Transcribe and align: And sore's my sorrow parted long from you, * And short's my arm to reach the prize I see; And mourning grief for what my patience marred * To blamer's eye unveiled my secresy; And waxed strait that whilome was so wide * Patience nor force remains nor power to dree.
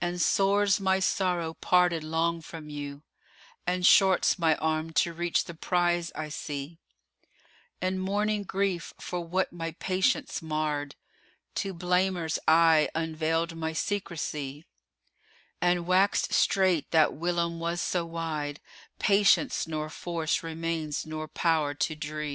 And 0.00 0.22
sore's 0.22 0.80
my 0.80 1.00
sorrow 1.00 1.52
parted 1.52 2.02
long 2.02 2.40
from 2.40 2.70
you, 2.70 3.02
* 3.32 3.66
And 3.66 3.84
short's 3.84 4.38
my 4.38 4.54
arm 4.56 4.90
to 4.94 5.12
reach 5.12 5.44
the 5.44 5.52
prize 5.52 6.10
I 6.14 6.30
see; 6.30 6.78
And 7.82 8.00
mourning 8.00 8.44
grief 8.44 8.94
for 8.98 9.20
what 9.20 9.52
my 9.52 9.72
patience 9.72 10.40
marred 10.40 10.94
* 11.26 11.54
To 11.56 11.74
blamer's 11.74 12.38
eye 12.48 12.88
unveiled 12.94 13.54
my 13.54 13.74
secresy; 13.74 14.64
And 15.60 15.86
waxed 15.86 16.32
strait 16.32 16.90
that 16.92 17.12
whilome 17.12 17.60
was 17.60 17.82
so 17.82 18.06
wide 18.06 18.60
* 18.84 18.98
Patience 18.98 19.66
nor 19.68 19.90
force 19.90 20.42
remains 20.42 21.04
nor 21.04 21.28
power 21.28 21.74
to 21.74 21.94
dree. 21.94 22.34